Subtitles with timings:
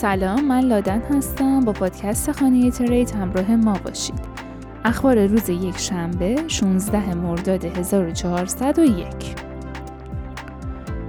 [0.00, 1.60] سلام من لادن هستم.
[1.60, 4.20] با پادکست خانه تریت همراه ما باشید.
[4.84, 9.06] اخبار روز یک شنبه 16 مرداد 1401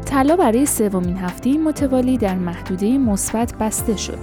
[0.06, 4.20] طلا برای سومین هفته متوالی در محدوده مثبت بسته شد.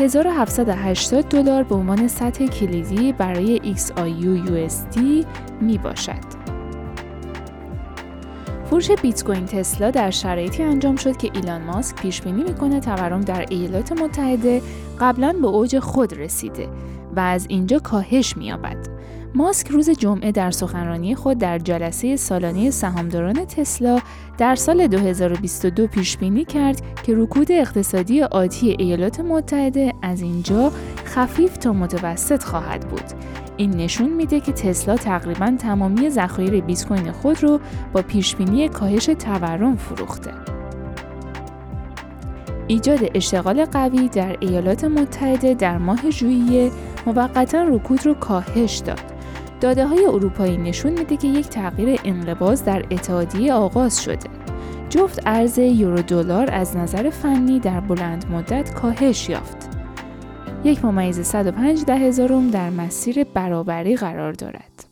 [0.00, 5.00] 1780 دلار به عنوان سطح کلیدی برای XIU USD
[5.60, 6.37] می باشد.
[8.70, 13.20] فروش بیت کوین تسلا در شرایطی انجام شد که ایلان ماسک پیش بینی می‌کنه تورم
[13.20, 14.62] در ایالات متحده
[15.00, 16.68] قبلا به اوج خود رسیده
[17.16, 18.76] و از اینجا کاهش مییابد.
[19.34, 23.98] ماسک روز جمعه در سخنرانی خود در جلسه سالانه سهامداران تسلا
[24.38, 30.72] در سال 2022 پیش بینی کرد که رکود اقتصادی آتی ایالات متحده از اینجا
[31.04, 33.04] خفیف تا متوسط خواهد بود
[33.58, 37.60] این نشون میده که تسلا تقریبا تمامی ذخایر بیت کوین خود رو
[37.92, 40.30] با پیشبینی کاهش تورم فروخته.
[42.66, 46.70] ایجاد اشتغال قوی در ایالات متحده در ماه ژوئیه
[47.06, 49.00] موقتا رکود رو کاهش داد.
[49.60, 54.28] داده های اروپایی نشون میده که یک تغییر انقباض در اتحادیه آغاز شده.
[54.90, 59.77] جفت ارز یورو دلار از نظر فنی در بلند مدت کاهش یافت.
[60.68, 64.84] یک ممیز 105 ده هزارم در مسیر برابری قرار دارد.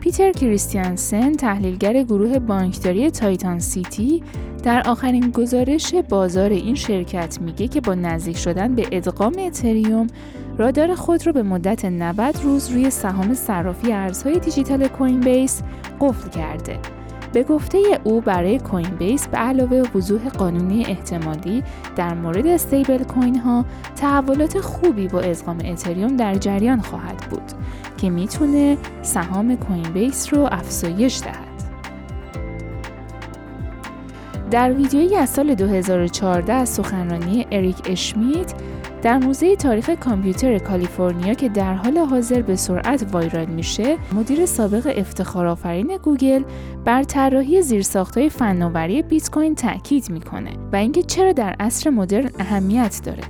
[0.00, 4.22] پیتر کریستیانسن تحلیلگر گروه بانکداری تایتان سیتی
[4.62, 10.06] در آخرین گزارش بازار این شرکت میگه که با نزدیک شدن به ادغام اتریوم
[10.58, 15.62] رادار خود را به مدت 90 روز روی سهام صرافی ارزهای دیجیتال کوین بیس
[16.00, 16.78] قفل کرده
[17.32, 21.62] به گفته او برای کوین بیس به علاوه وضوح قانونی احتمالی
[21.96, 23.64] در مورد استیبل کوین ها
[23.96, 27.52] تحولات خوبی با ادغام اتریوم در جریان خواهد بود
[27.96, 31.49] که می‌تونه سهام Coinbase رو افزایش دهد.
[34.50, 38.54] در ویدیویی از سال 2014 از سخنرانی اریک اشمیت
[39.02, 44.94] در موزه تاریخ کامپیوتر کالیفرنیا که در حال حاضر به سرعت وایرال میشه مدیر سابق
[44.96, 46.42] افتخارآفرین گوگل
[46.84, 53.00] بر طراحی زیرساختهای فناوری بیت کوین تاکید می‌کنه و اینکه چرا در عصر مدرن اهمیت
[53.04, 53.22] داره.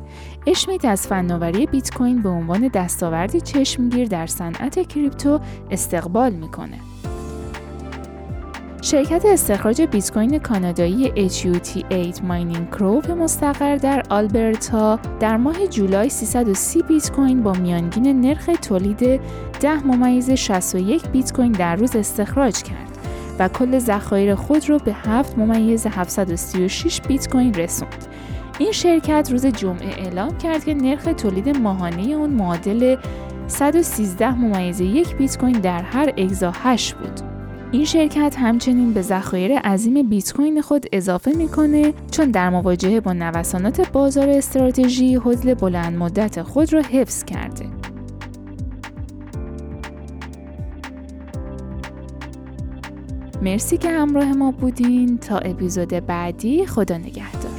[0.47, 6.77] اشمیت از فناوری بیت کوین به عنوان دستاوردی چشمگیر در صنعت کریپتو استقبال می‌کنه.
[8.83, 16.83] شرکت استخراج بیت کوین کانادایی HUT8 Mining Group مستقر در آلبرتا در ماه جولای 330
[16.83, 19.21] بیت کوین با میانگین نرخ تولید
[19.61, 22.99] 10 ممیز 61 بیت کوین در روز استخراج کرد
[23.39, 28.07] و کل ذخایر خود را به 7 ممیز 736 بیت کوین رسوند.
[28.59, 32.97] این شرکت روز جمعه اعلام کرد که نرخ تولید ماهانه اون معادل
[33.47, 37.40] 113 ممیز یک بیت کوین در هر اگزا 8 بود.
[37.73, 43.13] این شرکت همچنین به ذخایر عظیم بیت کوین خود اضافه می‌کنه چون در مواجهه با
[43.13, 47.67] نوسانات بازار استراتژی حضل بلند مدت خود را حفظ کرده.
[53.43, 57.50] مرسی که همراه ما بودین تا اپیزود بعدی خدا نگهدار